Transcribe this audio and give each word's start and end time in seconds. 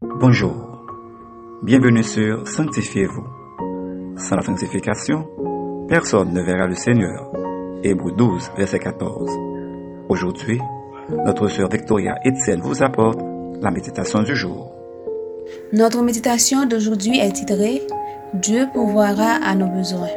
Bonjour, 0.00 0.86
bienvenue 1.64 2.04
sur 2.04 2.46
Sanctifiez-vous. 2.46 3.26
Sans 4.16 4.36
la 4.36 4.42
sanctification, 4.42 5.28
personne 5.88 6.32
ne 6.32 6.40
verra 6.40 6.68
le 6.68 6.76
Seigneur. 6.76 7.32
Hébreu 7.82 8.12
12, 8.12 8.52
verset 8.56 8.78
14. 8.78 9.28
Aujourd'hui, 10.08 10.60
notre 11.26 11.48
sœur 11.48 11.68
Victoria 11.68 12.14
Etienne 12.24 12.60
vous 12.60 12.80
apporte 12.80 13.18
la 13.60 13.72
méditation 13.72 14.22
du 14.22 14.36
jour. 14.36 14.70
Notre 15.72 16.00
méditation 16.00 16.64
d'aujourd'hui 16.64 17.18
est 17.18 17.32
titrée 17.32 17.82
Dieu 18.34 18.68
pourvoira 18.72 19.40
à 19.44 19.56
nos 19.56 19.66
besoins. 19.66 20.14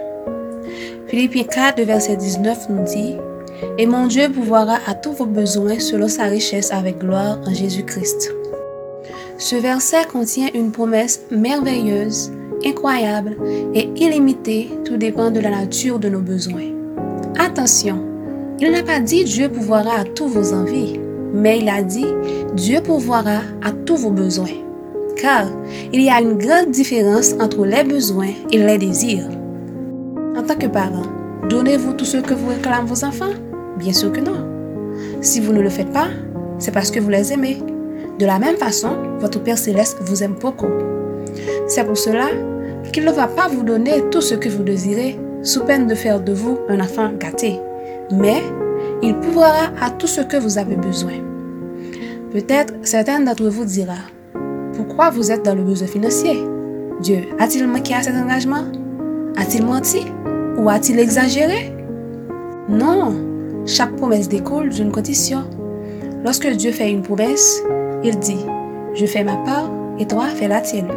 Philippiens 1.07 1.45
4, 1.45 1.82
verset 1.82 2.18
19 2.18 2.70
nous 2.70 2.84
dit 2.84 3.16
Et 3.79 3.88
mon 3.88 4.05
Dieu 4.05 4.29
pourvoira 4.32 4.77
à 4.86 4.93
tous 4.93 5.13
vos 5.13 5.25
besoins 5.25 5.79
selon 5.79 6.07
sa 6.07 6.25
richesse 6.25 6.71
avec 6.71 7.00
gloire 7.00 7.39
en 7.48 7.52
Jésus-Christ. 7.52 8.41
Ce 9.42 9.55
verset 9.55 10.05
contient 10.05 10.50
une 10.54 10.70
promesse 10.70 11.22
merveilleuse, 11.31 12.32
incroyable 12.63 13.36
et 13.73 13.90
illimitée, 13.95 14.70
tout 14.86 14.98
dépend 14.98 15.32
de 15.32 15.40
la 15.40 15.49
nature 15.49 15.98
de 15.98 16.09
nos 16.09 16.20
besoins. 16.20 16.70
Attention, 17.40 18.05
il 18.59 18.72
n'a 18.72 18.84
pas 18.84 18.99
dit 18.99 19.23
Dieu 19.23 19.49
pourvoira 19.49 20.02
à 20.02 20.04
tous 20.04 20.27
vos 20.27 20.54
envies, 20.54 20.99
mais 21.34 21.58
il 21.58 21.70
a 21.70 21.82
dit 21.82 22.05
Dieu 22.54 22.82
pourvoira 22.84 23.40
à 23.63 23.72
tous 23.72 23.98
vos 23.98 24.12
besoins. 24.12 24.59
Car 25.20 25.48
il 25.91 26.04
y 26.04 26.10
a 26.12 26.21
une 26.21 26.38
grande 26.38 26.70
différence 26.70 27.34
entre 27.40 27.66
les 27.66 27.84
besoins 27.84 28.34
et 28.52 28.60
les 28.60 28.77
désirs. 28.77 29.27
En 30.38 30.44
tant 30.44 30.55
que 30.55 30.68
parent, 30.68 31.08
donnez-vous 31.49 31.94
tout 31.94 32.05
ce 32.05 32.18
que 32.18 32.35
vous 32.35 32.49
réclament 32.49 32.85
vos 32.85 33.04
enfants? 33.04 33.34
Bien 33.80 33.91
sûr 33.91 34.12
que 34.12 34.21
non. 34.21 34.48
Si 35.21 35.40
vous 35.40 35.52
ne 35.52 35.62
le 35.62 35.70
faites 35.71 35.91
pas, 35.91 36.10
c'est 36.60 36.71
parce 36.71 36.91
que 36.91 36.99
vous 36.99 37.10
les 37.10 37.34
aimez. 37.34 37.58
De 38.21 38.27
la 38.27 38.38
même 38.38 38.55
façon, 38.55 38.89
votre 39.20 39.41
Père 39.41 39.57
céleste 39.57 39.98
vous 40.02 40.21
aime 40.21 40.35
beaucoup. 40.39 40.70
C'est 41.67 41.84
pour 41.84 41.98
cela 41.98 42.27
qu'il 42.93 43.04
ne 43.04 43.12
va 43.12 43.26
pas 43.26 43.48
vous 43.48 43.63
donner 43.63 44.04
tout 44.12 44.21
ce 44.21 44.35
que 44.35 44.48
vous 44.48 44.62
désirez 44.62 45.18
sous 45.41 45.62
peine 45.62 45.87
de 45.87 45.96
faire 45.96 46.21
de 46.21 46.31
vous 46.31 46.59
un 46.70 46.81
enfant 46.81 47.09
gâté, 47.18 47.59
mais 48.12 48.43
il 49.01 49.18
pourra 49.18 49.71
à 49.81 49.90
tout 49.90 50.05
ce 50.05 50.21
que 50.21 50.37
vous 50.37 50.59
avez 50.59 50.76
besoin. 50.76 51.13
Peut-être 52.31 52.76
certains 52.84 53.21
d'entre 53.21 53.49
vous 53.49 53.65
dira, 53.65 53.98
pourquoi 54.74 55.09
vous 55.09 55.31
êtes 55.31 55.43
dans 55.43 55.55
le 55.55 55.63
besoin 55.63 55.87
financier? 55.87 56.46
Dieu 57.01 57.21
a-t-il 57.40 57.68
manqué 57.68 57.96
à 57.96 58.03
cet 58.03 58.13
engagement? 58.13 58.65
A-t-il 59.35 59.65
menti? 59.65 60.05
Ou 60.59 60.70
a-t-il 60.70 60.99
exagéré? 60.99 61.76
Non, 62.70 63.15
chaque 63.65 63.96
promesse 63.96 64.29
découle 64.29 64.69
d'une 64.69 64.91
condition. 64.91 65.41
Lorsque 66.24 66.47
Dieu 66.51 66.72
fait 66.72 66.91
une 66.91 67.01
promesse, 67.01 67.63
il 68.03 68.18
dit, 68.19 68.46
je 68.94 69.06
fais 69.06 69.24
ma 69.24 69.35
part 69.38 69.69
et 70.00 70.06
toi 70.06 70.25
fais 70.28 70.47
la 70.47 70.62
tienne. 70.62 70.91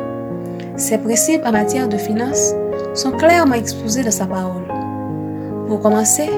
Ces 0.77 0.99
principes 0.99 1.43
en 1.45 1.53
matière 1.53 1.89
de 1.89 1.97
finances 1.97 2.55
sont 2.95 3.13
clairement 3.13 3.55
exposés 3.55 4.03
dans 4.03 4.11
sa 4.11 4.27
parole. 4.27 4.65
Pour 5.69 5.81
commencer, 5.81 6.31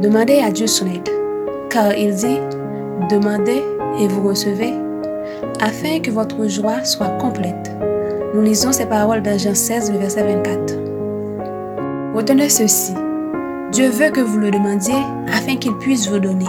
demandez 0.00 0.40
à 0.40 0.50
Dieu 0.50 0.66
son 0.66 0.86
aide, 0.86 1.08
car 1.70 1.96
il 1.96 2.14
dit, 2.14 2.38
demandez 3.10 3.62
et 4.00 4.08
vous 4.08 4.28
recevez, 4.28 4.74
afin 5.60 6.00
que 6.00 6.10
votre 6.10 6.46
joie 6.46 6.84
soit 6.84 7.16
complète. 7.18 7.72
Nous 8.34 8.42
lisons 8.42 8.72
ces 8.72 8.86
paroles 8.86 9.22
dans 9.22 9.38
Jean 9.38 9.54
16, 9.54 9.92
verset 9.92 10.22
24. 10.22 10.74
Retenez 12.14 12.48
ceci. 12.48 12.92
Dieu 13.72 13.88
veut 13.88 14.10
que 14.10 14.20
vous 14.20 14.38
le 14.38 14.50
demandiez 14.50 15.02
afin 15.32 15.56
qu'il 15.56 15.76
puisse 15.78 16.08
vous 16.08 16.18
donner. 16.18 16.46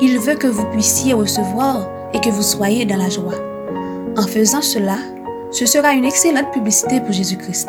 Il 0.00 0.18
veut 0.18 0.34
que 0.34 0.46
vous 0.46 0.66
puissiez 0.66 1.12
recevoir 1.12 1.88
et 2.12 2.20
que 2.20 2.30
vous 2.30 2.42
soyez 2.42 2.84
dans 2.84 2.96
la 2.96 3.08
joie. 3.08 3.34
En 4.16 4.22
faisant 4.22 4.62
cela, 4.62 4.96
ce 5.50 5.66
sera 5.66 5.92
une 5.92 6.04
excellente 6.04 6.50
publicité 6.52 7.00
pour 7.00 7.12
Jésus-Christ, 7.12 7.68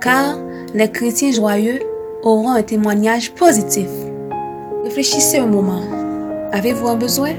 car 0.00 0.38
les 0.74 0.90
chrétiens 0.90 1.32
joyeux 1.32 1.80
auront 2.22 2.50
un 2.50 2.62
témoignage 2.62 3.32
positif. 3.32 3.88
Réfléchissez 4.84 5.38
un 5.38 5.46
moment. 5.46 5.82
Avez-vous 6.52 6.88
un 6.88 6.96
besoin? 6.96 7.32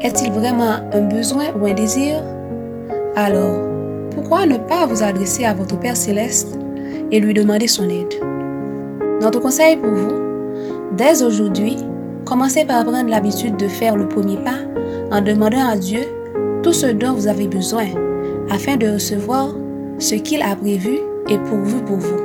Est-il 0.00 0.32
vraiment 0.32 0.76
un 0.92 1.00
besoin 1.02 1.46
ou 1.60 1.66
un 1.66 1.74
désir? 1.74 2.22
Alors, 3.16 3.58
pourquoi 4.10 4.46
ne 4.46 4.56
pas 4.56 4.86
vous 4.86 5.02
adresser 5.02 5.44
à 5.44 5.54
votre 5.54 5.78
Père 5.78 5.96
céleste 5.96 6.58
et 7.10 7.20
lui 7.20 7.34
demander 7.34 7.68
son 7.68 7.88
aide? 7.88 8.14
Notre 9.20 9.40
conseil 9.40 9.76
pour 9.76 9.90
vous, 9.90 10.12
dès 10.96 11.22
aujourd'hui, 11.22 11.76
commencez 12.24 12.64
par 12.64 12.84
prendre 12.84 13.08
l'habitude 13.08 13.56
de 13.56 13.66
faire 13.66 13.96
le 13.96 14.08
premier 14.08 14.36
pas 14.36 14.58
en 15.10 15.20
demandant 15.20 15.68
à 15.68 15.76
Dieu 15.76 16.00
tout 16.62 16.72
ce 16.72 16.86
dont 16.86 17.12
vous 17.12 17.28
avez 17.28 17.48
besoin 17.48 17.86
afin 18.50 18.76
de 18.76 18.88
recevoir 18.88 19.54
ce 19.98 20.14
qu'il 20.14 20.42
a 20.42 20.54
prévu 20.54 20.98
et 21.28 21.38
pourvu 21.38 21.82
pour 21.86 21.96
vous. 21.96 22.16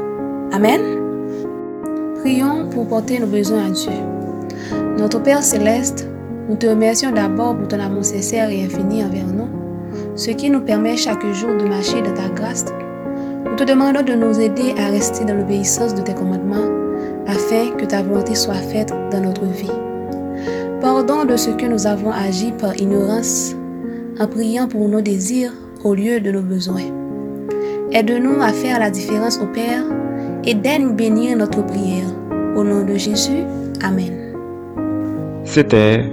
Amen. 0.51 0.81
Prions 2.19 2.69
pour 2.69 2.87
porter 2.87 3.19
nos 3.19 3.27
besoins 3.27 3.67
à 3.67 3.69
Dieu. 3.69 3.91
Notre 4.97 5.21
Père 5.21 5.43
céleste, 5.43 6.07
nous 6.49 6.55
te 6.55 6.67
remercions 6.67 7.11
d'abord 7.11 7.57
pour 7.57 7.67
ton 7.67 7.79
amour 7.79 8.05
sincère 8.05 8.49
et 8.49 8.63
infini 8.63 9.03
envers 9.03 9.27
nous, 9.27 9.47
ce 10.15 10.31
qui 10.31 10.49
nous 10.49 10.61
permet 10.61 10.97
chaque 10.97 11.25
jour 11.33 11.51
de 11.57 11.67
marcher 11.67 12.01
dans 12.01 12.13
ta 12.13 12.29
grâce. 12.29 12.65
Nous 13.45 13.55
te 13.55 13.63
demandons 13.63 14.03
de 14.03 14.13
nous 14.13 14.39
aider 14.39 14.73
à 14.77 14.87
rester 14.87 15.25
dans 15.25 15.35
l'obéissance 15.35 15.95
de 15.95 16.01
tes 16.01 16.13
commandements 16.13 16.69
afin 17.27 17.71
que 17.77 17.85
ta 17.85 18.01
volonté 18.01 18.35
soit 18.35 18.53
faite 18.55 18.93
dans 19.11 19.21
notre 19.21 19.45
vie. 19.45 19.71
Pardon 20.83 21.23
de 21.23 21.37
ce 21.37 21.49
que 21.49 21.65
nous 21.65 21.87
avons 21.87 22.11
agi 22.11 22.51
par 22.51 22.75
ignorance 22.75 23.55
en 24.19 24.27
priant 24.27 24.67
pour 24.67 24.89
nos 24.89 24.99
désirs 24.99 25.53
au 25.85 25.95
lieu 25.95 26.19
de 26.19 26.29
nos 26.29 26.41
besoins. 26.41 26.91
Aide-nous 27.93 28.41
à 28.41 28.49
faire 28.49 28.81
la 28.81 28.89
différence 28.89 29.39
au 29.39 29.45
Père 29.45 29.85
et 30.43 30.53
d'aide 30.53 30.93
bénir 30.93 31.37
notre 31.37 31.65
prière. 31.65 32.09
Au 32.57 32.65
nom 32.65 32.83
de 32.83 32.95
Jésus, 32.95 33.45
Amen. 33.81 34.33
C'était 35.45 36.03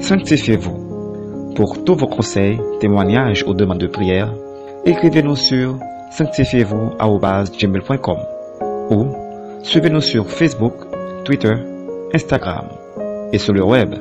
Sanctifiez-vous. 0.00 1.54
Pour 1.56 1.82
tous 1.82 1.94
vos 1.94 2.06
conseils, 2.06 2.60
témoignages 2.80 3.42
ou 3.48 3.54
demandes 3.54 3.78
de 3.78 3.86
prière, 3.86 4.30
écrivez-nous 4.84 5.36
sur 5.36 5.78
sanctifiez-vous.com 6.10 8.18
ou 8.90 9.06
suivez-nous 9.62 10.02
sur 10.02 10.28
Facebook, 10.28 10.74
Twitter, 11.24 11.54
Instagram 12.12 12.66
et 13.32 13.38
sur 13.38 13.54
le 13.54 13.64
web 13.64 13.94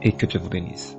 et 0.02 0.12
que 0.12 0.24
Dieu 0.26 0.38
vous 0.40 0.48
bénisse. 0.48 0.96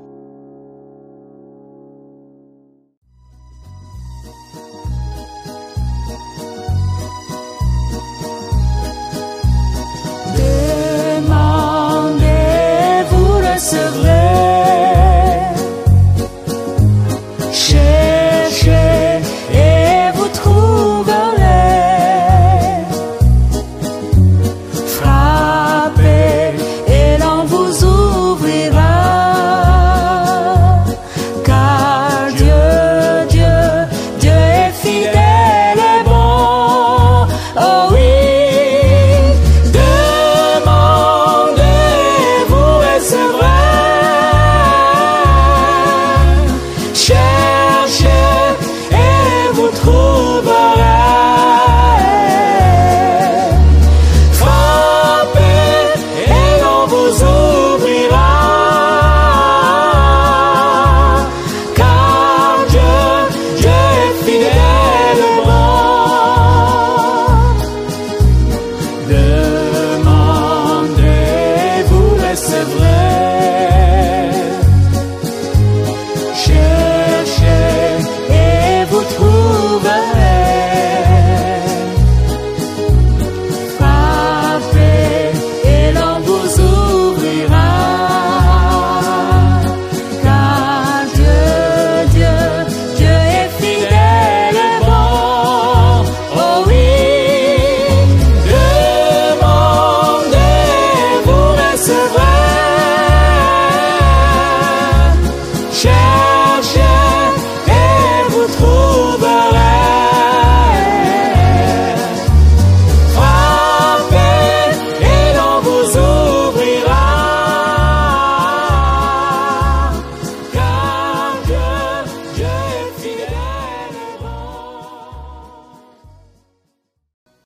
Demandez, 11.17 13.03
vous 13.09 13.37
recevrez. 13.37 14.16